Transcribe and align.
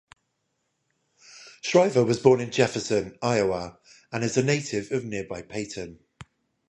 Shriver 1.61 2.03
was 2.03 2.19
born 2.19 2.41
in 2.41 2.49
Jefferson, 2.49 3.19
Iowa 3.21 3.77
and 4.11 4.23
is 4.23 4.35
a 4.35 4.41
native 4.41 4.91
of 4.91 5.05
nearby 5.05 5.43
Paton. 5.43 5.99